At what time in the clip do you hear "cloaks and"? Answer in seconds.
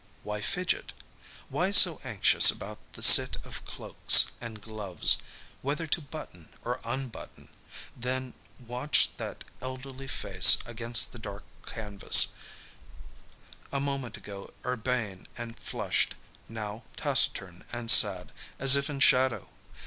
3.65-4.59